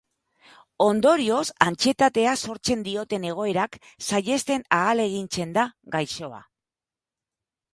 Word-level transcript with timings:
Ondorioz, 0.85 1.43
antsietatea 1.65 2.33
sortzen 2.47 2.81
dioten 2.87 3.27
egoerak 3.33 3.77
saihesten 4.09 4.67
ahalegintzen 4.79 5.53
da 5.59 5.67
gaixoa. 5.99 6.41